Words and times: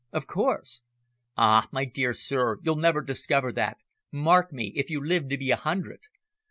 "Of 0.11 0.25
course." 0.25 0.81
"Ah, 1.37 1.67
my 1.71 1.85
dear 1.85 2.11
sir, 2.13 2.57
you'll 2.63 2.75
never 2.75 3.03
discover 3.03 3.51
that 3.51 3.77
mark 4.11 4.51
me 4.51 4.73
if 4.75 4.89
you 4.89 4.99
live 5.05 5.27
to 5.29 5.37
be 5.37 5.51
a 5.51 5.55
hundred. 5.55 5.99